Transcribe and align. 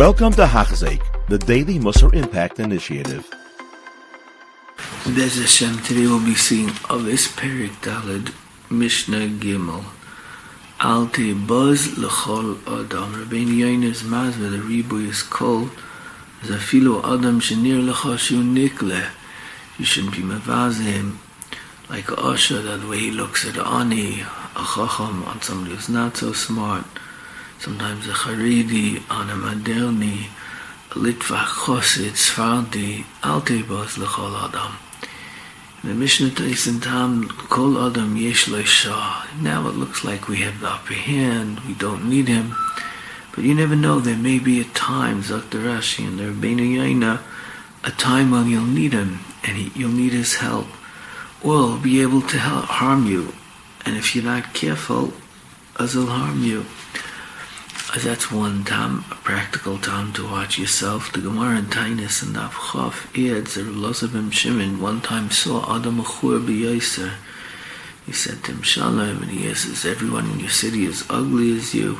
Welcome 0.00 0.32
to 0.40 0.46
Hachzik, 0.46 1.02
the 1.28 1.36
Daily 1.36 1.78
Musar 1.78 2.14
Impact 2.14 2.58
Initiative. 2.58 3.28
There's 5.04 5.36
Hashem. 5.38 5.82
Today 5.82 6.06
we'll 6.06 6.24
be 6.24 6.34
seeing 6.34 6.70
Avis 6.88 7.28
Perik 7.28 7.74
Dalid 7.82 8.32
Mishnah 8.70 9.28
Gimel. 9.42 9.84
Alte 10.80 11.34
Buzz 11.46 11.98
Lechol 11.98 12.56
Adam. 12.66 13.12
Rabbeinu 13.12 13.60
Yoinez 13.60 14.00
Maz 14.04 14.40
with 14.40 14.54
a 14.54 14.62
ribu 14.62 14.96
is 15.06 15.22
called 15.22 15.68
Zafilu 16.44 17.04
Adam 17.04 17.38
Shenir 17.38 17.86
Lechashu 17.86 18.42
Nikle. 18.42 19.06
You 19.76 19.84
shouldn't 19.84 20.16
be 20.16 20.22
mavazim 20.22 21.18
like 21.90 22.10
a 22.10 22.18
usher 22.18 22.62
that 22.62 22.88
way 22.88 23.00
he 23.00 23.10
looks 23.10 23.46
at 23.46 23.58
Ani, 23.58 24.22
a 24.22 24.64
chacham 24.74 25.24
on 25.24 25.42
somebody 25.42 25.74
who's 25.74 25.90
not 25.90 26.16
so 26.16 26.32
smart. 26.32 26.86
Sometimes 27.60 28.06
a 28.06 28.12
charidi 28.12 29.02
on 29.10 29.28
a 29.28 29.34
moderni, 29.34 30.28
a 30.92 30.94
litvach 30.94 31.44
chosid, 31.44 32.12
sfardi, 32.12 33.04
alte 33.22 33.68
bos 33.68 33.98
lechol 33.98 34.34
adam. 34.48 34.78
The 35.84 35.92
Mishnah 35.92 36.30
takes 36.30 36.66
in 36.66 36.80
time, 36.80 37.28
Kol 37.28 37.76
Adam 37.86 38.16
Yesh 38.16 38.48
Shah. 38.64 39.26
Now 39.42 39.68
it 39.68 39.74
looks 39.74 40.04
like 40.04 40.26
we 40.26 40.38
have 40.38 40.60
the 40.60 40.70
upper 40.70 40.94
hand, 40.94 41.60
we 41.60 41.74
don't 41.74 42.08
need 42.08 42.28
him. 42.28 42.54
But 43.34 43.44
you 43.44 43.54
never 43.54 43.76
know, 43.76 44.00
there 44.00 44.16
may 44.16 44.38
be 44.38 44.62
a 44.62 44.64
time, 44.64 45.20
Dr. 45.20 45.58
Rashi 45.58 46.08
and 46.08 46.18
the 46.18 46.24
Rabbeinu 46.32 46.78
Yaina, 46.78 47.20
a 47.84 47.90
time 47.90 48.30
when 48.30 48.48
you'll 48.48 48.64
need 48.64 48.94
him, 48.94 49.20
and 49.44 49.58
he, 49.58 49.78
you'll 49.78 49.92
need 49.92 50.12
his 50.12 50.36
help. 50.36 50.66
Or 51.44 51.76
be 51.76 52.00
able 52.00 52.22
to 52.22 52.38
help, 52.38 52.64
harm 52.64 53.06
you. 53.06 53.34
And 53.84 53.98
if 53.98 54.16
you're 54.16 54.24
not 54.24 54.54
careful, 54.54 55.12
as 55.78 55.92
he'll 55.92 56.06
harm 56.06 56.42
you. 56.42 56.64
That's 57.98 58.30
one 58.30 58.62
time, 58.62 59.04
a 59.10 59.16
practical 59.16 59.76
time 59.76 60.12
to 60.12 60.24
watch 60.24 60.60
yourself. 60.60 61.12
The 61.12 61.20
Gemara 61.20 61.58
in 61.58 61.64
Tainus 61.64 62.22
and 62.22 62.36
Daf 62.36 62.52
Chav 62.52 63.36
adds 63.36 63.54
that 63.54 63.66
Elazar 63.66 64.32
Shimon 64.32 64.80
one 64.80 65.00
time 65.00 65.32
saw 65.32 65.76
Adam 65.76 65.98
Achur 66.00 66.38
b'Yaiser. 66.38 67.14
He 68.06 68.12
said 68.12 68.44
to 68.44 68.52
him, 68.52 68.62
Shalom, 68.62 69.22
and 69.22 69.30
he 69.32 69.52
says, 69.54 69.84
everyone 69.84 70.30
in 70.30 70.38
your 70.38 70.50
city 70.50 70.84
is 70.84 71.04
ugly 71.10 71.56
as 71.56 71.74
you. 71.74 71.98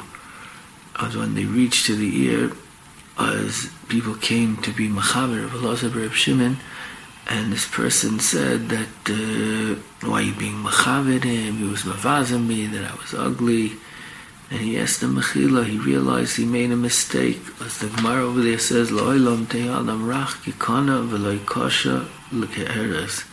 As 1.01 1.17
when 1.17 1.35
they 1.35 1.45
reached 1.45 1.87
to 1.87 1.97
the 1.97 2.25
ear, 2.25 2.53
as 3.19 3.69
people 3.89 4.15
came 4.15 4.59
to 4.59 4.71
be 4.71 4.89
Machaber 4.89 5.45
of 5.45 5.51
Elazar 5.51 6.13
Shimon, 6.13 6.59
and 7.27 7.53
this 7.53 7.67
person 7.69 8.21
said 8.21 8.69
that, 8.69 8.89
uh, 9.09 10.09
why 10.09 10.21
are 10.21 10.23
you 10.23 10.35
being 10.35 10.63
Machaber 10.63 11.23
him? 11.23 11.57
He 11.57 11.65
was 11.65 11.83
Mavazim 11.83 12.47
me, 12.47 12.67
that 12.67 12.93
I 12.93 12.95
was 12.95 13.13
ugly. 13.13 13.73
And 14.51 14.59
he 14.61 14.79
asked 14.79 15.01
the 15.01 15.07
Mechila, 15.07 15.65
he 15.65 15.79
realized 15.79 16.37
he 16.37 16.45
made 16.45 16.73
a 16.73 16.77
mistake. 16.77 17.41
As 17.61 17.79
the 17.79 17.89
Gemara 17.89 18.25
over 18.25 18.41
there 18.43 18.59
says, 18.59 18.91
Lo'ilam 18.91 19.47
te'adam 19.47 20.07
rach 20.07 20.43
kikana 20.43 21.09
v'loi 21.09 21.39
kosha 21.39 22.09
l'ke'eres. 22.33 23.25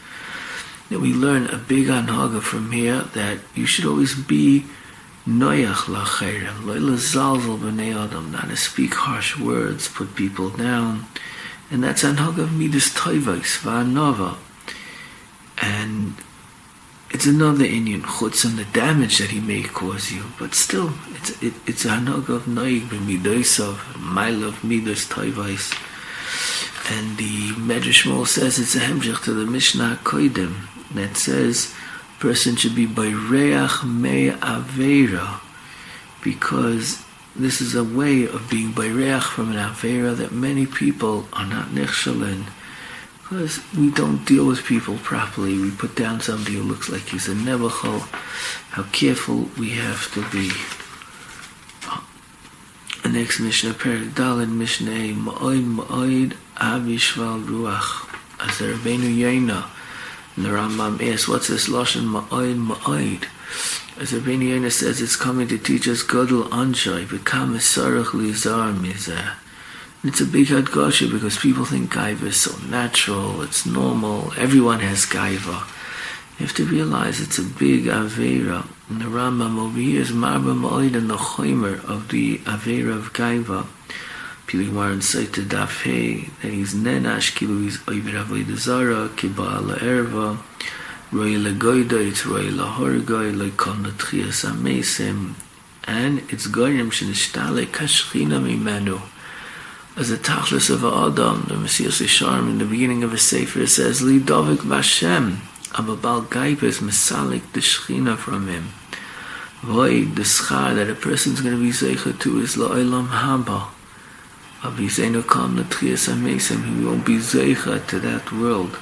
That 0.90 1.00
we 1.00 1.14
learn 1.14 1.48
a 1.48 1.58
big 1.58 1.88
anhaga 1.88 2.40
from 2.40 2.72
here 2.72 3.02
that 3.16 3.40
you 3.56 3.66
should 3.66 3.86
always 3.86 4.14
be 4.14 4.68
noyach 5.28 5.90
la'cherem, 5.90 6.66
lo'i 6.66 6.80
l'zalzel 6.80 7.58
b'nei 7.58 7.96
adam, 7.96 8.32
not 8.32 8.50
to 8.50 8.56
speak 8.56 8.94
harsh 8.94 9.40
words, 9.40 9.88
put 9.88 10.16
people 10.16 10.52
down. 10.52 11.08
And 11.72 11.84
that's 11.84 12.04
anhaga 12.04 12.44
of 12.44 12.54
midas 12.54 12.94
toivais, 12.94 13.58
va'anova. 13.64 14.38
Another 17.28 17.66
Indian 17.66 18.04
chutz 18.04 18.46
and 18.46 18.58
the 18.58 18.64
damage 18.72 19.18
that 19.18 19.32
he 19.32 19.42
may 19.42 19.62
cause 19.62 20.14
you, 20.14 20.24
but 20.40 20.56
still, 20.56 20.94
it's 21.10 21.44
it, 21.44 21.54
it's 21.68 21.84
a 21.84 21.90
hanog 21.90 22.30
of 22.30 22.44
noig 22.44 22.90
mile 24.00 24.44
of 24.46 24.56
midos 24.62 25.06
toivais. 25.10 25.74
And 26.90 27.18
the 27.18 27.50
Medrash 27.60 28.28
says 28.28 28.60
it's 28.60 28.76
a 28.76 28.80
hemshech 28.80 29.26
to 29.26 29.34
the 29.34 29.46
Mishnah 29.46 30.00
Koidim 30.06 30.56
that 30.96 31.18
says 31.18 31.74
person 32.20 32.56
should 32.56 32.76
be 32.76 32.86
by 32.86 33.08
reach 33.10 33.84
me 33.84 34.30
avera 34.30 35.42
because 36.24 37.04
this 37.36 37.60
is 37.60 37.76
a 37.76 37.84
way 37.84 38.24
of 38.24 38.50
being 38.50 38.72
by 38.72 38.88
reach 38.88 39.24
from 39.24 39.52
an 39.52 39.58
avera 39.58 40.16
that 40.16 40.32
many 40.32 40.66
people 40.66 41.28
are 41.34 41.46
not 41.46 41.68
nechshalin 41.68 42.46
because 43.28 43.60
we 43.78 43.92
don't 43.92 44.24
deal 44.26 44.48
with 44.48 44.64
people 44.64 44.98
properly. 45.00 45.60
We 45.60 45.70
put 45.72 45.96
down 45.96 46.22
somebody 46.22 46.54
who 46.54 46.64
looks 46.64 46.88
like 46.90 47.10
he's 47.10 47.28
a 47.28 47.34
Nebuchal. 47.34 48.00
How 48.70 48.84
careful 48.94 49.50
we 49.60 49.72
have 49.72 50.10
to 50.14 50.22
be. 50.30 50.50
The 53.04 53.10
next 53.10 53.42
Mishnah, 53.42 53.74
Perik 53.74 54.12
Dalin 54.12 54.52
Mishnah, 54.52 54.92
Ma'oid 54.92 55.76
Ma'oid 55.76 56.36
Avishval 56.56 57.44
Ruach. 57.44 58.06
As 58.40 58.60
the 58.60 58.74
Rabbeinu 58.74 59.18
Yaina, 59.18 59.68
and 60.38 60.46
the 60.46 60.50
Rambam 60.50 61.02
asks, 61.12 61.28
what's 61.28 61.50
this 61.50 61.68
Lashon 61.68 62.06
Ma'oid 62.06 62.66
Ma'oid? 62.66 63.28
As 64.00 64.12
the 64.12 64.20
Rabbeinu 64.20 64.58
Yaina 64.58 64.72
says, 64.72 65.02
it's 65.02 65.18
coming 65.18 65.50
to 65.50 65.58
teach 65.58 65.88
us 65.90 66.02
Godel 66.02 66.48
Anshay, 66.50 67.10
become 67.10 67.56
a 67.56 67.58
Sarach 67.58 68.12
Lizar 68.12 68.74
Mizah. 68.74 69.36
It's 70.04 70.22
a 70.22 70.26
big 70.26 70.48
hadgasha 70.48 71.12
because 71.12 71.40
people 71.40 71.66
think 71.66 71.92
gaiva 71.92 72.24
is 72.24 72.40
so 72.40 72.56
natural, 72.68 73.42
it's 73.42 73.66
normal, 73.66 74.32
everyone 74.38 74.80
has 74.82 75.06
gaiva. 75.06 75.68
You 76.38 76.46
have 76.46 76.56
to 76.58 76.66
realize 76.66 77.20
it's 77.20 77.40
a 77.40 77.44
big 77.44 77.86
avera. 77.86 78.68
And 78.90 79.02
the 79.02 79.06
Rambam 79.06 79.58
over 79.58 79.80
here 79.80 80.00
is 80.02 80.12
marba 80.12 80.56
ma'oid 80.56 80.96
and 80.96 81.10
the 81.10 81.18
choimer 81.18 81.84
of 81.84 82.10
the 82.10 82.38
avera 82.40 82.96
of 82.96 83.12
gaiva. 83.14 83.66
Are 84.48 84.92
in 84.92 85.02
to 85.02 85.42
dafhe, 85.42 86.30
that 86.42 86.54
he's 86.54 86.74
nenash, 86.74 87.36
kilu 87.36 87.64
he's 87.64 87.80
oiver 87.80 88.22
avoid 88.22 88.56
zara, 88.58 89.10
kiba 89.10 89.58
ala 89.58 89.76
erva, 89.80 90.38
roi 91.12 91.34
legoida, 91.36 92.08
it's 92.08 92.26
roi 92.26 92.44
lahorgoi, 92.44 93.36
leikon 93.36 93.84
natchias 93.84 94.46
amesim, 94.50 95.34
and 95.84 96.20
it's 96.32 96.48
goyim 96.48 96.92
shenishtale 96.92 97.66
kashchina 97.66 98.40
mimenu. 98.40 99.02
As 99.98 100.12
a 100.12 100.18
tachlis 100.18 100.70
of 100.70 100.86
Adam, 100.86 101.46
the 101.48 101.56
Messiah 101.56 101.88
Sharm 101.88 102.52
in 102.52 102.60
the 102.60 102.66
beginning 102.66 103.04
of 103.04 103.14
a 103.14 103.18
Sefer 103.18 103.66
says, 103.66 104.00
Li 104.04 104.20
Dovik 104.20 104.58
Vashem, 104.58 105.38
Ababal 105.70 106.28
Gaipes 106.28 106.80
Mesalik 106.82 107.52
the 107.54 107.62
Shechina 107.62 108.16
from 108.16 108.48
him. 108.48 108.70
Void 109.64 110.16
the 110.16 110.22
schar 110.22 110.76
that 110.76 110.88
a 110.88 110.94
person's 110.94 111.42
going 111.42 111.56
to 111.56 111.62
be 111.62 111.72
zeicha 111.72 112.20
to 112.20 112.40
is 112.40 112.56
La'olam 112.56 113.08
Haba. 113.08 113.70
Avisenu 114.62 115.28
Kam 115.28 115.58
Natrias 115.58 116.08
Amesim, 116.08 116.78
he 116.78 116.86
won't 116.86 117.04
be 117.04 117.18
zeicha 117.18 117.86
to 117.88 118.00
that 118.00 118.32
world. 118.32 118.78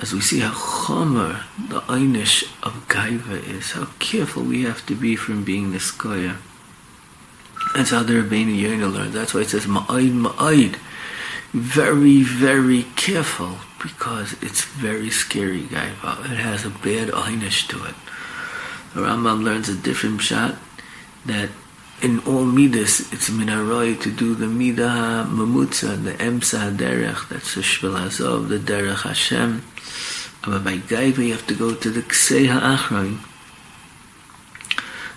As 0.00 0.14
we 0.14 0.22
see 0.22 0.40
how 0.40 0.52
chomer, 0.52 1.42
the 1.68 1.82
einish 1.82 2.44
of 2.62 2.88
Gaiva 2.88 3.46
is, 3.46 3.72
how 3.72 3.86
careful 3.98 4.44
we 4.44 4.62
have 4.62 4.84
to 4.86 4.94
be 4.94 5.14
from 5.14 5.44
being 5.44 5.72
this. 5.72 5.92
That's 7.74 7.90
how 7.90 8.02
the 8.02 8.14
Rabbeinu 8.14 8.58
Yonah 8.58 8.88
learned. 8.88 9.12
That's 9.12 9.34
why 9.34 9.40
it 9.40 9.50
says 9.50 9.66
ma'aid 9.66 10.12
ma'aid. 10.12 10.76
Very, 11.52 12.22
very 12.22 12.84
careful 12.96 13.58
because 13.82 14.34
it's 14.42 14.64
very 14.64 15.10
scary, 15.10 15.62
guy. 15.62 15.88
It 15.88 16.38
has 16.38 16.64
a 16.64 16.70
bad 16.70 17.08
einish 17.08 17.68
to 17.68 17.84
it. 17.84 17.94
The 18.94 19.00
Rambam 19.00 19.42
learns 19.42 19.68
a 19.68 19.74
different 19.74 20.20
shot 20.20 20.56
that 21.26 21.50
in 22.02 22.18
all 22.20 22.44
midas 22.44 23.12
it's 23.12 23.30
minaroy 23.30 24.00
to 24.02 24.10
do 24.10 24.34
the 24.34 24.46
midah 24.46 25.26
mamutza, 25.26 26.02
the 26.02 26.12
emsa 26.14 26.76
derech, 26.76 27.28
that's 27.28 27.54
the 27.54 27.60
shvil 27.60 27.96
hazov, 27.96 28.48
the 28.48 28.58
derech 28.58 29.02
Hashem. 29.02 29.64
But 30.44 30.64
by 30.64 30.78
gaiva 30.78 31.18
you 31.18 31.32
have 31.32 31.46
to 31.46 31.54
go 31.54 31.74
to 31.74 31.90
the 31.90 32.02
ksei 32.02 32.48
ha'achroin. 32.48 33.18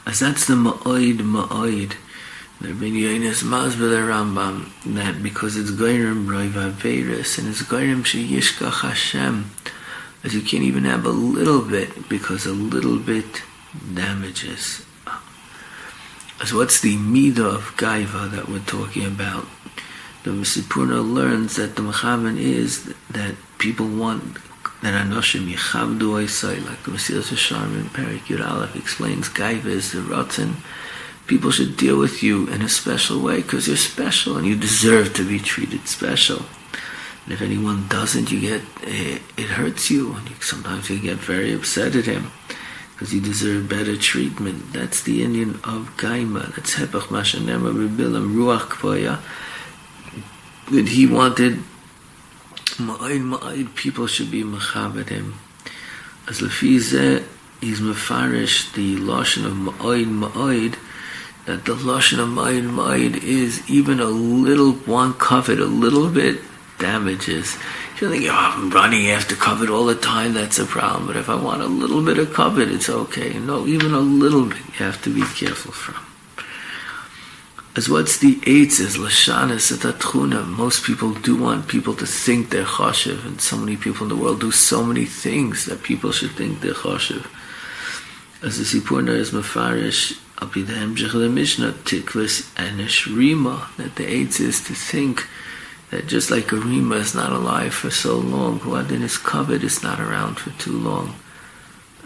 As 0.05 0.19
that's 0.19 0.45
the 0.45 0.53
ma'oid 0.53 1.17
ma'oid. 1.17 1.93
The 2.61 2.69
Rabbeinu 2.69 3.01
Yonis 3.01 3.43
Mazbel 3.43 4.07
Rambam 4.07 4.71
that 4.95 5.21
because 5.21 5.57
it's 5.57 5.71
Goyrim 5.71 6.25
Roiva 6.25 6.71
Veris 6.71 7.37
and 7.37 7.49
it's 7.49 7.61
Goyrim 7.61 8.03
Sheyishkach 8.03 8.81
Hashem 8.81 9.51
as 10.23 10.33
you 10.33 10.41
can't 10.41 10.63
even 10.63 10.85
have 10.85 11.05
a 11.05 11.09
little 11.09 11.61
bit 11.61 12.07
because 12.07 12.45
a 12.45 12.53
little 12.53 12.97
bit 12.97 13.43
damages. 13.93 14.85
So 16.45 16.57
what's 16.57 16.79
the 16.79 16.95
Midah 16.95 17.55
of 17.55 17.75
Gaiva 17.75 18.31
that 18.31 18.47
we're 18.47 18.59
talking 18.59 19.05
about? 19.05 19.45
The 20.23 20.31
Misipurna 20.31 21.01
learns 21.13 21.57
that 21.57 21.75
the 21.75 21.81
Mechavan 21.81 22.39
is 22.39 22.93
that 23.09 23.35
people 23.57 23.87
want 23.87 24.35
that 24.81 25.05
Anoshim 25.05 25.53
Yechavdu 25.53 26.23
Oisai 26.23 26.65
like 26.65 26.83
the 26.83 26.91
Mesilas 26.91 27.29
Hashem 27.29 27.89
Perik 27.89 28.27
Yud 28.27 28.47
Aleph 28.47 28.75
explains 28.77 29.27
Gaiva 29.27 29.65
is 29.65 29.91
the 29.91 30.01
Rotten 30.01 30.57
people 31.27 31.51
should 31.51 31.77
deal 31.77 31.97
with 31.97 32.21
you 32.21 32.47
in 32.47 32.61
a 32.61 32.69
special 32.69 33.21
way 33.21 33.37
because 33.37 33.67
you're 33.67 33.77
special 33.77 34.37
and 34.37 34.45
you 34.45 34.55
deserve 34.55 35.13
to 35.15 35.27
be 35.27 35.39
treated 35.39 35.87
special. 35.87 36.45
And 37.23 37.33
if 37.33 37.41
anyone 37.41 37.87
doesn't, 37.87 38.31
you 38.31 38.39
get 38.39 38.61
it, 38.83 39.21
it 39.35 39.49
hurts 39.49 39.89
you, 39.89 40.13
and 40.13 40.29
you, 40.29 40.35
sometimes 40.41 40.89
you 40.89 40.99
get 40.99 41.17
very 41.17 41.53
upset 41.53 41.95
at 41.95 42.05
him 42.05 42.31
because 42.93 43.13
you 43.13 43.19
deserve 43.19 43.67
better 43.67 43.97
treatment. 43.97 44.71
That's 44.71 45.01
the 45.01 45.23
Indian 45.23 45.55
of 45.63 45.97
Gaiva. 45.97 46.55
That's 46.55 46.75
Hepach 46.75 47.07
Mashanema 47.07 47.73
Rebilam 47.73 48.35
Ruach 48.35 48.69
Kvoya. 48.69 49.19
that 50.71 50.89
he 50.89 51.05
wanted 51.05 51.59
ma'id 52.77 53.21
ma'id 53.21 53.75
people 53.75 54.07
should 54.07 54.31
be 54.31 54.43
mechabed 54.43 55.09
him. 55.09 55.35
As 56.27 56.41
lefi 56.41 56.77
zeh, 56.77 57.23
he's 57.61 57.79
mefarish 57.79 58.73
the 58.73 58.95
lashon 58.95 59.45
of 59.45 59.53
ma'id 59.53 60.05
ma'id, 60.05 60.75
that 61.45 61.65
the 61.65 61.75
lashon 61.75 62.19
of 62.19 62.29
ma'id 62.29 62.69
ma'id 62.69 63.23
is 63.23 63.69
even 63.69 63.99
a 63.99 64.05
little 64.05 64.73
one 64.73 65.13
covet, 65.13 65.59
a 65.59 65.65
little 65.65 66.09
bit 66.09 66.41
damages. 66.79 67.57
You 68.01 68.09
think, 68.09 68.25
oh, 68.27 68.33
I'm 68.33 68.69
running 68.71 69.09
after 69.09 69.35
covet 69.35 69.69
all 69.69 69.85
the 69.85 69.95
time, 69.95 70.33
that's 70.33 70.59
a 70.59 70.65
problem. 70.65 71.07
But 71.07 71.15
if 71.15 71.29
I 71.29 71.35
want 71.35 71.61
a 71.61 71.67
little 71.67 72.03
bit 72.03 72.17
of 72.17 72.33
covet, 72.33 72.69
it's 72.69 72.89
okay. 72.89 73.39
No, 73.39 73.65
even 73.67 73.93
a 73.93 73.99
little 73.99 74.45
bit 74.45 74.57
you 74.57 74.85
have 74.85 75.01
to 75.03 75.13
be 75.13 75.21
careful 75.21 75.71
from. 75.71 76.03
As 77.77 77.89
what's 77.89 78.17
the 78.17 78.39
eights 78.47 78.79
is 78.79 78.95
lashana 78.97 79.55
setatchuna. 79.55 80.47
Most 80.47 80.85
people 80.85 81.13
do 81.13 81.35
want 81.35 81.67
people 81.67 81.93
to 81.95 82.05
think 82.05 82.49
they're 82.49 82.63
chashiv, 82.63 83.25
and 83.25 83.39
so 83.39 83.57
many 83.57 83.75
people 83.75 84.03
in 84.03 84.09
the 84.09 84.15
world 84.15 84.39
do 84.39 84.51
so 84.51 84.83
many 84.83 85.05
things 85.05 85.65
that 85.65 85.83
people 85.83 86.11
should 86.11 86.31
think 86.31 86.61
they're 86.61 86.73
chashiv. 86.73 87.27
As 88.41 88.57
the 88.57 88.63
Sipurna 88.63 89.09
is 89.09 89.31
mafarish, 89.31 90.19
Be 90.53 90.61
the 90.61 90.83
of 90.83 91.11
the 91.11 91.29
Mishnah, 91.29 91.73
tikvis 91.83 92.49
and 92.55 92.79
rima, 93.07 93.69
that 93.77 93.95
the 93.95 94.07
eights 94.07 94.39
is 94.39 94.63
to 94.65 94.73
think 94.73 95.27
that 95.91 96.07
just 96.07 96.31
like 96.31 96.51
a 96.51 96.55
rima 96.55 96.95
is 96.95 97.13
not 97.13 97.31
alive 97.31 97.73
for 97.73 97.89
so 97.89 98.17
long, 98.17 98.59
Huadin 98.59 99.01
is 99.01 99.17
covered, 99.17 99.63
it's 99.63 99.83
not 99.83 99.99
around 99.99 100.35
for 100.35 100.51
too 100.51 100.77
long. 100.77 101.15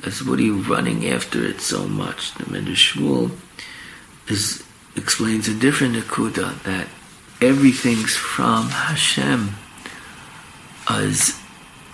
As 0.05 0.23
what 0.23 0.39
are 0.39 0.43
you 0.43 0.61
running 0.61 1.07
after 1.07 1.43
it 1.43 1.61
so 1.61 1.87
much? 1.87 2.33
The 2.35 2.45
Medrash 2.45 2.95
is 4.27 4.63
explains 4.95 5.47
a 5.47 5.53
different 5.53 5.95
Nakuda 5.95 6.61
that 6.63 6.87
everything's 7.41 8.15
from 8.15 8.69
Hashem. 8.69 9.51
As 10.89 11.39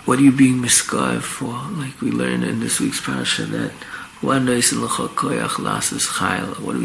what 0.04 0.18
are 0.18 0.22
you 0.22 0.32
being 0.32 0.60
misguided 0.60 1.24
for? 1.24 1.52
Like 1.72 2.00
we 2.00 2.10
learned 2.10 2.44
in 2.44 2.60
this 2.60 2.80
week's 2.80 3.00
parasha 3.00 3.44
that 3.46 3.72
what 4.22 4.38
are 4.38 4.44
we 4.44 4.62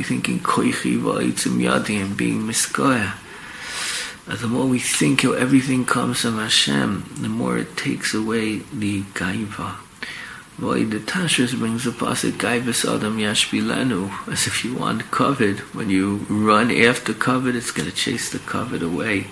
thinking? 0.03 0.39
Koichi 0.39 0.99
va'itzim 0.99 1.61
yadim 1.61 2.17
being 2.17 2.45
misguided. 2.45 3.13
The 4.27 4.47
more 4.47 4.65
we 4.65 4.79
think 4.79 5.21
how 5.23 5.31
everything 5.31 5.85
comes 5.85 6.21
from 6.21 6.37
Hashem, 6.37 7.15
the 7.19 7.29
more 7.29 7.57
it 7.57 7.75
takes 7.77 8.13
away 8.13 8.57
the 8.73 9.03
gaiva. 9.03 9.75
The 10.59 10.99
Tashris 10.99 11.57
brings 11.57 11.85
the 11.85 11.91
pasuk 11.91 12.33
Gaivas 12.33 12.85
Adam 12.85 13.17
Yashbilenu, 13.17 14.11
as 14.31 14.45
if 14.45 14.63
you 14.63 14.75
want 14.75 15.09
covet. 15.09 15.59
When 15.73 15.89
you 15.89 16.25
run 16.29 16.69
after 16.69 17.13
covet, 17.13 17.55
it's 17.55 17.71
going 17.71 17.89
to 17.89 17.95
chase 17.95 18.29
the 18.29 18.39
covet 18.39 18.83
away. 18.83 19.27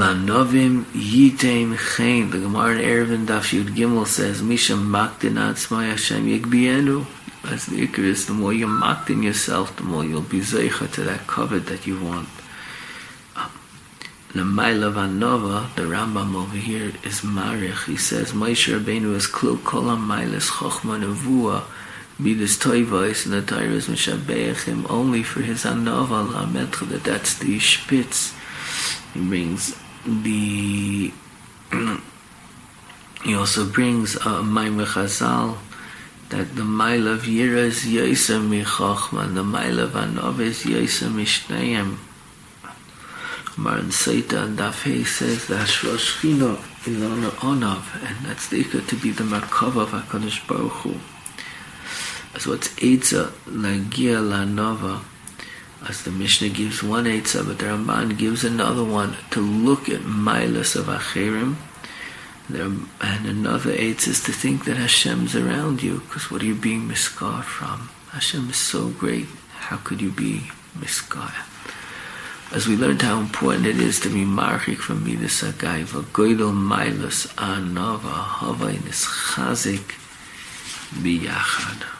Ulanovim 0.00 0.84
Yitem 0.94 1.76
Chen. 1.76 2.30
The 2.30 2.38
Gemara 2.38 2.78
in 2.78 2.78
Erevin 2.78 3.26
Daf 3.26 3.52
Yud 3.52 3.76
Gimel 3.76 4.06
says, 4.06 4.40
Misha 4.40 4.72
Makdin 4.72 5.34
Atzmai 5.34 5.90
Hashem 5.90 6.26
Yigbienu. 6.26 7.04
As 7.44 7.66
the 7.66 7.82
Icarus, 7.82 8.24
the 8.24 8.32
more 8.32 8.54
you 8.54 8.66
makdin 8.66 9.22
yourself, 9.22 9.76
the 9.76 9.82
more 9.82 10.02
you'll 10.02 10.22
be 10.22 10.40
zeicha 10.40 10.90
to 10.92 11.02
that 11.02 11.26
covet 11.26 11.66
that 11.66 11.86
you 11.86 12.02
want. 12.02 12.30
Um, 13.36 13.50
the 14.32 14.40
Maila 14.40 14.90
Vanova, 14.90 15.74
the 15.76 15.82
Rambam 15.82 16.34
over 16.34 16.56
here, 16.56 16.92
is 17.04 17.20
Marich. 17.20 17.84
He 17.84 17.98
says, 17.98 18.32
Moshe 18.32 18.74
Rabbeinu 18.74 19.14
is 19.14 19.26
klu 19.26 19.58
kolam 19.58 20.06
mailas 20.06 20.48
chochma 20.48 20.98
nevua, 20.98 21.64
midas 22.18 22.56
toivos, 22.56 23.26
and 23.26 23.34
the 23.34 23.42
Torah 23.42 23.64
is 23.64 23.86
mishabeach 23.86 24.64
him 24.64 24.86
only 24.88 25.22
for 25.22 25.42
his 25.42 25.64
anova 25.64 26.26
lametra, 26.26 26.88
that 26.88 27.04
that's 27.04 27.34
the 27.38 27.58
spitz. 27.58 28.34
He 29.12 29.20
brings 29.20 29.76
the... 30.04 31.12
he 33.24 33.34
also 33.34 33.66
brings 33.66 34.16
a 34.16 34.20
uh, 34.20 34.42
Chazal, 34.42 35.58
that 36.30 36.54
the 36.54 36.62
Maila 36.62 37.14
of 37.14 37.22
Yira 37.22 37.66
is 37.66 37.84
Yisa 37.84 38.46
mi 38.46 38.62
chochma, 38.62 39.34
the 39.34 39.42
Maila 39.42 39.82
of 39.82 39.90
Anova 39.92 40.40
is 40.40 40.62
Yisa 40.62 41.08
mishnayim. 41.08 41.98
Maran 43.56 43.88
Saita 43.88 44.44
and 44.44 44.58
Dafei 44.58 45.04
says 45.04 45.46
that 45.48 45.66
Shroshchino 45.66 46.56
is 46.86 47.02
on 47.02 47.30
Onav, 47.42 47.82
and 48.08 48.24
that's 48.24 48.48
the 48.48 48.62
to 48.62 48.96
be 48.96 49.10
the 49.10 49.24
Makava 49.24 49.82
of 49.82 49.90
HaKadosh 49.90 50.46
Baruch 50.46 50.72
Hu. 50.72 50.94
As 52.34 52.46
what's 52.46 52.68
Eitzah, 52.76 53.30
Lagia 53.48 54.22
Lanova, 54.22 55.02
as 55.88 56.02
the 56.02 56.10
Mishnah 56.10 56.50
gives 56.50 56.82
one 56.82 57.04
Eitzah, 57.04 57.46
but 57.46 57.58
the 57.58 57.66
Ramban 57.66 58.18
gives 58.18 58.44
another 58.44 58.84
one 58.84 59.16
to 59.30 59.40
look 59.40 59.88
at 59.88 60.00
Milas 60.00 60.76
of 60.76 60.86
Achirim. 60.86 61.56
and 62.48 63.26
another 63.26 63.72
Eitz 63.72 64.06
is 64.06 64.22
to 64.24 64.32
think 64.32 64.64
that 64.64 64.76
Hashem's 64.76 65.34
around 65.34 65.82
you, 65.82 66.00
because 66.00 66.30
what 66.30 66.42
are 66.42 66.46
you 66.46 66.54
being 66.54 66.86
misguided 66.86 67.46
from? 67.46 67.90
Hashem 68.10 68.50
is 68.50 68.56
so 68.56 68.88
great, 68.88 69.26
how 69.52 69.76
could 69.78 70.00
you 70.00 70.10
be 70.10 70.50
misguided? 70.78 71.44
as 72.52 72.66
we 72.66 72.76
learned 72.76 73.02
how 73.02 73.20
important 73.20 73.64
it 73.64 73.78
is 73.78 74.00
to 74.00 74.08
be 74.08 74.24
marchik 74.24 74.78
from 74.78 75.04
midas 75.04 75.42
agaiva, 75.42 76.02
goydel 76.12 76.52
milas 76.52 77.28
anava, 77.36 78.12
hava 78.38 78.70
inis 78.70 79.04
chazik 79.06 79.94
biyachad. 81.02 81.99